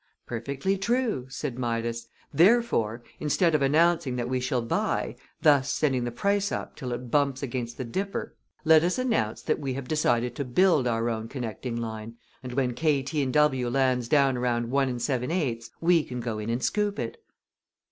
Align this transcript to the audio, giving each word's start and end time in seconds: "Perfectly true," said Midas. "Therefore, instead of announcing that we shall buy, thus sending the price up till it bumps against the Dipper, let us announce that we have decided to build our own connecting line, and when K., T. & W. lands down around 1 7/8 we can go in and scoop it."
"Perfectly 0.25 0.79
true," 0.79 1.27
said 1.29 1.59
Midas. 1.59 2.07
"Therefore, 2.33 3.03
instead 3.19 3.53
of 3.53 3.61
announcing 3.61 4.15
that 4.15 4.27
we 4.27 4.39
shall 4.39 4.63
buy, 4.63 5.15
thus 5.43 5.71
sending 5.71 6.05
the 6.05 6.11
price 6.11 6.51
up 6.51 6.75
till 6.75 6.91
it 6.91 7.11
bumps 7.11 7.43
against 7.43 7.77
the 7.77 7.83
Dipper, 7.83 8.33
let 8.65 8.83
us 8.83 8.97
announce 8.97 9.43
that 9.43 9.59
we 9.59 9.73
have 9.75 9.87
decided 9.87 10.33
to 10.37 10.43
build 10.43 10.87
our 10.87 11.07
own 11.07 11.27
connecting 11.27 11.75
line, 11.75 12.15
and 12.41 12.53
when 12.53 12.73
K., 12.73 13.03
T. 13.03 13.23
& 13.25 13.31
W. 13.31 13.69
lands 13.69 14.07
down 14.07 14.37
around 14.37 14.71
1 14.71 14.95
7/8 14.95 15.69
we 15.81 16.03
can 16.03 16.19
go 16.19 16.39
in 16.39 16.49
and 16.49 16.63
scoop 16.63 16.97
it." 16.97 17.23